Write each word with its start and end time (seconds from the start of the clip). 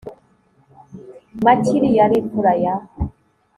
makiri 1.45 1.89
yari 1.97 2.15
imfura 2.21 2.51
ya 2.63 2.75